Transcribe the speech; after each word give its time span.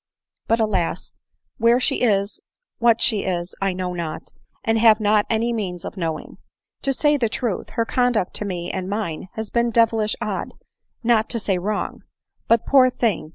But, 0.47 0.59
alas! 0.59 1.13
where 1.59 1.79
she 1.79 2.01
is, 2.01 2.39
what 2.79 2.99
she 3.01 3.21
is, 3.23 3.53
I 3.61 3.71
know 3.71 3.93
not, 3.93 4.31
and 4.63 4.79
have 4.79 4.99
not 4.99 5.27
any 5.29 5.53
means 5.53 5.85
of 5.85 5.95
knowing. 5.95 6.39
To 6.81 6.91
say 6.91 7.17
the 7.17 7.29
truth, 7.29 7.69
her 7.73 7.85
conduct 7.85 8.33
to 8.37 8.45
me 8.45 8.71
and 8.71 8.89
mine 8.89 9.27
has 9.33 9.51
been 9.51 9.69
devilish 9.69 10.15
odd, 10.19 10.55
not 11.03 11.29
to 11.29 11.37
say 11.39 11.59
wrong. 11.59 12.01
But, 12.47 12.65
poor 12.65 12.89
thing 12.89 13.29